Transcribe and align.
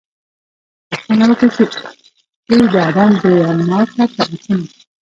پوښتنه 0.89 1.23
وکړي 1.27 1.49
چې 1.55 1.63
اې 2.51 2.57
د 2.73 2.75
آدم 2.87 3.11
زويه! 3.21 3.49
ما 3.69 3.79
ته 3.93 4.03
په 4.13 4.21
آسونو 4.33 4.65